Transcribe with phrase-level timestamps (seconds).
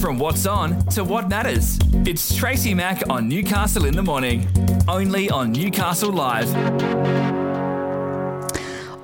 [0.00, 1.76] From what's on to what matters.
[2.06, 4.46] It's Tracy Mack on Newcastle in the Morning.
[4.86, 6.48] Only on Newcastle Live.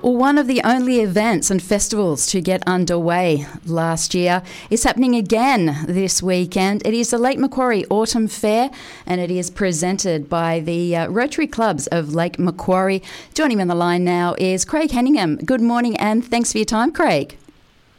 [0.02, 5.84] One of the only events and festivals to get underway last year is happening again
[5.88, 6.86] this weekend.
[6.86, 8.70] It is the Lake Macquarie Autumn Fair
[9.04, 13.02] and it is presented by the uh, Rotary Clubs of Lake Macquarie.
[13.34, 15.44] Joining me on the line now is Craig Henningham.
[15.44, 17.36] Good morning and thanks for your time, Craig.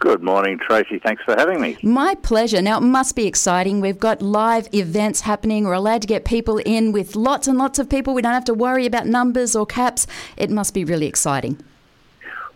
[0.05, 0.99] Good morning, Tracy.
[0.99, 1.79] Thanks for having me.
[1.81, 2.61] My pleasure.
[2.61, 3.81] Now, it must be exciting.
[3.81, 5.63] We've got live events happening.
[5.63, 8.13] We're allowed to get people in with lots and lots of people.
[8.13, 10.05] We don't have to worry about numbers or caps.
[10.37, 11.59] It must be really exciting.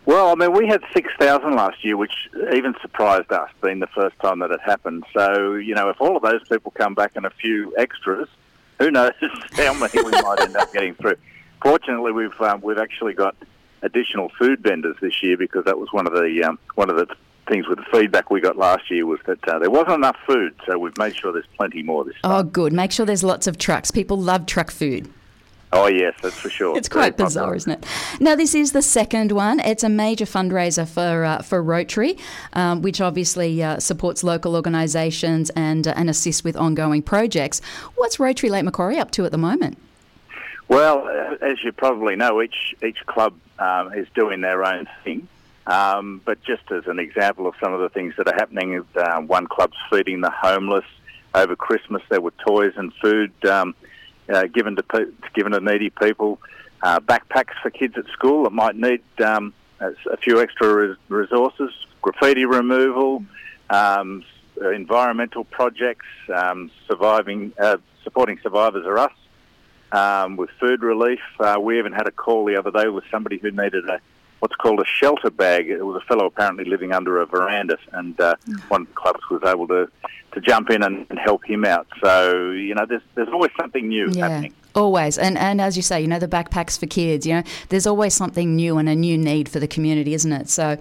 [0.05, 2.13] Well, I mean, we had 6,000 last year, which
[2.53, 5.05] even surprised us, being the first time that it happened.
[5.11, 8.29] So, you know, if all of those people come back and a few extras,
[8.77, 9.13] who knows
[9.53, 11.15] how many we might end up getting through.
[11.63, 13.35] Fortunately, we've um, we've actually got
[13.81, 17.07] additional food vendors this year because that was one of the um, one of the
[17.49, 20.53] things with the feedback we got last year was that uh, there wasn't enough food,
[20.65, 22.31] so we've made sure there's plenty more this time.
[22.31, 22.71] Oh, good.
[22.71, 23.91] Make sure there's lots of trucks.
[23.91, 25.11] People love truck food.
[25.71, 26.75] Oh, yes, that's for sure.
[26.75, 27.55] It's quite Very bizarre, popular.
[27.57, 27.85] isn't it?
[28.19, 29.59] Now, this is the second one.
[29.59, 32.17] It's a major fundraiser for uh, for Rotary,
[32.53, 37.61] um, which obviously uh, supports local organisations and uh, and assists with ongoing projects.
[37.95, 39.77] What's Rotary Lake Macquarie up to at the moment?
[40.69, 41.07] Well,
[41.41, 45.27] as you probably know, each each club um, is doing their own thing.
[45.69, 49.21] Um, but just as an example of some of the things that are happening, uh,
[49.21, 50.85] one club's feeding the homeless.
[51.35, 53.31] Over Christmas, there were toys and food.
[53.45, 53.75] Um,
[54.33, 54.83] uh, given to
[55.33, 56.39] given to needy people,
[56.83, 62.45] uh, backpacks for kids at school that might need um, a, few extra resources, graffiti
[62.45, 63.23] removal,
[63.69, 64.23] um,
[64.73, 69.11] environmental projects, um, surviving uh, supporting Survivors R Us.
[69.91, 73.39] Um, with food relief, uh, we even had a call the other day with somebody
[73.39, 73.99] who needed a
[74.39, 75.69] what's called a shelter bag.
[75.69, 78.59] It was a fellow apparently living under a veranda, and uh, mm.
[78.69, 79.89] one of the clubs was able to,
[80.33, 81.87] to jump in and, and, help him out.
[82.01, 84.29] So you know, there's there's always something new yeah.
[84.29, 84.53] happening.
[84.75, 87.25] Always, and and as you say, you know, the backpacks for kids.
[87.25, 90.49] You know, there's always something new and a new need for the community, isn't it?
[90.49, 90.77] So,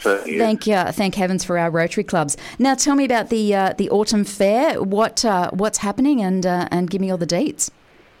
[0.00, 2.36] thank you, thank heavens for our Rotary clubs.
[2.58, 4.82] Now, tell me about the uh, the autumn fair.
[4.82, 7.70] What uh, what's happening, and uh, and give me all the dates.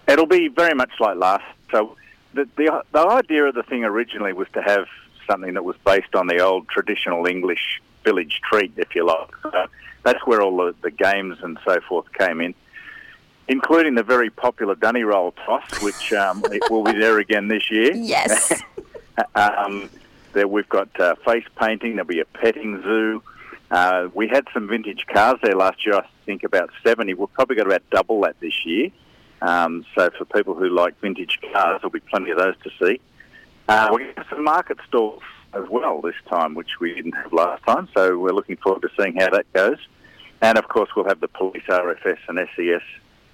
[0.06, 1.44] It'll be very much like last.
[1.70, 1.96] So
[2.38, 4.86] the, the, the idea of the thing originally was to have
[5.28, 9.30] something that was based on the old traditional English village treat, if you like.
[9.42, 9.66] So
[10.04, 12.54] that's where all the, the games and so forth came in,
[13.48, 17.92] including the very popular Dunny Roll toss, which um, will be there again this year.
[17.94, 18.62] Yes.
[19.34, 19.90] um,
[20.32, 21.96] there we've got uh, face painting.
[21.96, 23.22] There'll be a petting zoo.
[23.70, 25.96] Uh, we had some vintage cars there last year.
[25.96, 27.12] I think about seventy.
[27.14, 28.90] We've probably got about double that this year.
[29.40, 33.00] Um, so for people who like vintage cars, there'll be plenty of those to see.
[33.68, 35.22] Uh, we have some market stalls
[35.54, 37.88] as well this time, which we didn't have last time.
[37.96, 39.78] So we're looking forward to seeing how that goes.
[40.40, 42.82] And of course, we'll have the police, RFS, and SES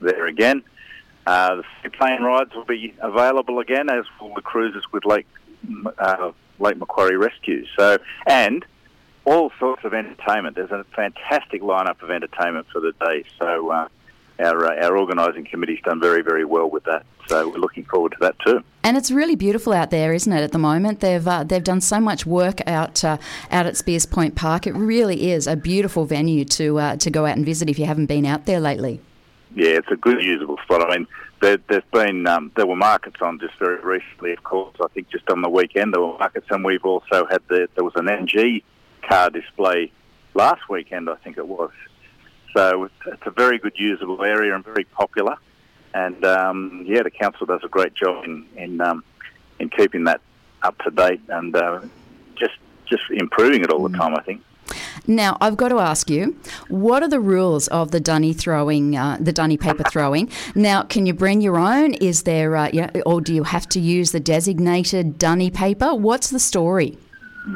[0.01, 0.63] there again.
[1.27, 5.27] Uh, the plane rides will be available again, as will the cruises with Lake
[5.99, 7.65] uh, Lake Macquarie Rescue.
[7.79, 8.65] So and
[9.25, 10.57] all sorts of entertainment.
[10.57, 13.25] There's a fantastic lineup of entertainment for the day.
[13.39, 13.89] So uh,
[14.39, 17.05] our uh, our organising committee's done very very well with that.
[17.27, 18.63] So we're looking forward to that too.
[18.83, 20.43] And it's really beautiful out there, isn't it?
[20.43, 23.19] At the moment, they've uh, they've done so much work out uh,
[23.51, 24.67] out at Speers Point Park.
[24.67, 27.87] It really is a beautiful venue to uh, to go out and visit if you
[27.87, 29.01] haven't been out there lately.
[29.55, 30.91] Yeah, it's a good usable spot.
[30.91, 31.07] I mean,
[31.41, 34.77] there, has been um, there were markets on just very recently, of course.
[34.83, 37.85] I think just on the weekend there were markets, and we've also had the there
[37.85, 38.63] was an MG
[39.09, 39.93] car display
[40.35, 41.71] last weekend, I think it was.
[42.55, 45.37] So it's a very good usable area and very popular.
[45.93, 49.05] And um, yeah, the council does a great job in in, um,
[49.59, 50.21] in keeping that
[50.63, 51.81] up to date and uh,
[52.37, 52.55] just
[52.87, 54.01] just improving it all the mm.
[54.01, 54.15] time.
[54.15, 54.43] I think.
[55.07, 59.19] Now, I've got to ask you, what are the rules of the dunny throwing, uh,
[59.21, 60.31] the dunny paper throwing?
[60.55, 61.93] Now, can you bring your own?
[61.95, 65.95] Is there, uh, yeah, or do you have to use the designated dunny paper?
[65.95, 66.97] What's the story?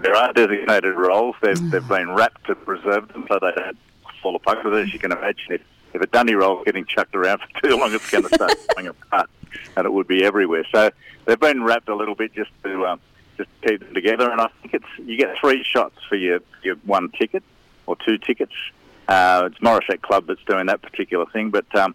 [0.02, 1.36] There are designated rolls.
[1.40, 3.78] They've, they've been wrapped to preserve them so they don't
[4.22, 4.58] fall apart.
[4.62, 5.62] Because as you can imagine, if,
[5.94, 8.88] if a dunny roll getting chucked around for too long, it's going to start falling
[8.88, 9.30] apart,
[9.76, 10.64] and it would be everywhere.
[10.72, 10.90] So
[11.24, 13.00] they've been wrapped a little bit just to um,
[13.36, 14.30] just keep them together.
[14.30, 17.42] And I think it's you get three shots for your your one ticket
[17.86, 18.54] or two tickets.
[19.08, 21.74] Uh, it's Morisset Club that's doing that particular thing, but.
[21.74, 21.94] Um,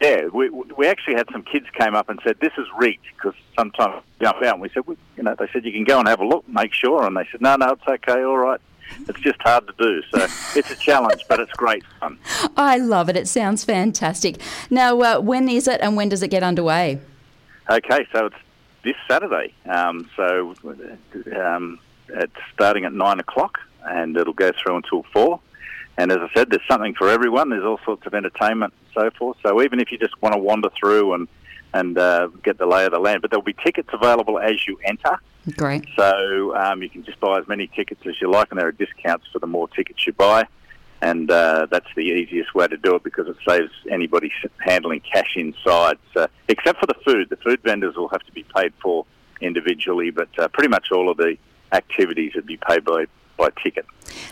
[0.00, 3.32] yeah, we we actually had some kids came up and said this is rigged because
[3.56, 6.06] sometimes jump out and we said we, you know they said you can go and
[6.06, 8.60] have a look, make sure, and they said no no it's okay all right
[9.08, 10.02] it's just hard to do.
[10.12, 10.26] So
[10.58, 12.18] it's a challenge, but it's great fun.
[12.56, 13.16] I love it.
[13.16, 14.40] It sounds fantastic.
[14.70, 17.00] Now, uh, when is it and when does it get underway?
[17.68, 18.36] Okay, so it's
[18.84, 19.52] this Saturday.
[19.66, 20.54] Um, so
[21.36, 21.78] um,
[22.08, 25.40] it's starting at nine o'clock and it'll go through until four.
[25.98, 27.50] And as I said, there's something for everyone.
[27.50, 29.38] There's all sorts of entertainment and so forth.
[29.42, 31.28] So even if you just want to wander through and
[31.74, 34.78] and uh, get the lay of the land, but there'll be tickets available as you
[34.84, 35.18] enter.
[35.54, 35.86] Great.
[35.96, 38.72] So um, you can just buy as many tickets as you like, and there are
[38.72, 40.46] discounts for the more tickets you buy.
[41.02, 45.34] And uh, that's the easiest way to do it because it saves anybody handling cash
[45.36, 47.28] inside, so, except for the food.
[47.28, 49.04] The food vendors will have to be paid for
[49.40, 51.36] individually, but uh, pretty much all of the
[51.72, 53.86] activities would be paid by by ticket.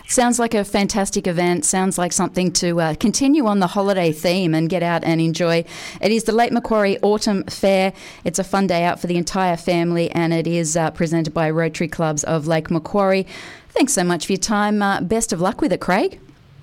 [0.06, 1.64] Sounds like a fantastic event.
[1.64, 5.64] Sounds like something to uh, continue on the holiday theme and get out and enjoy.
[6.00, 7.92] It is the Lake Macquarie Autumn Fair.
[8.24, 11.50] It's a fun day out for the entire family, and it is uh, presented by
[11.50, 13.26] Rotary Clubs of Lake Macquarie.
[13.70, 14.82] Thanks so much for your time.
[14.82, 16.20] Uh, best of luck with it, Craig.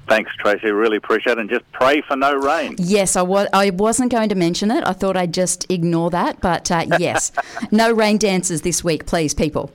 [0.07, 0.71] Thanks, Tracy.
[0.71, 1.39] Really appreciate it.
[1.39, 2.75] And just pray for no rain.
[2.77, 4.83] Yes, I, was, I wasn't going to mention it.
[4.85, 6.41] I thought I'd just ignore that.
[6.41, 7.31] But uh, yes,
[7.71, 9.71] no rain dances this week, please, people.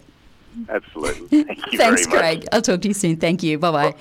[0.68, 1.44] Absolutely.
[1.44, 2.46] Thank you Thanks, Craig.
[2.52, 3.16] I'll talk to you soon.
[3.16, 3.58] Thank you.
[3.58, 3.94] Bye bye.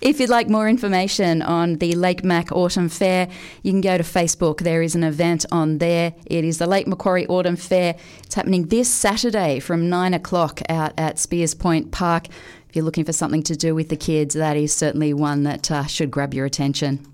[0.00, 3.28] If you'd like more information on the Lake Mac Autumn Fair,
[3.62, 4.60] you can go to Facebook.
[4.60, 6.14] There is an event on there.
[6.26, 7.96] It is the Lake Macquarie Autumn Fair.
[8.22, 12.28] It's happening this Saturday from nine o'clock out at Speers Point Park.
[12.68, 15.70] If you're looking for something to do with the kids, that is certainly one that
[15.70, 17.13] uh, should grab your attention.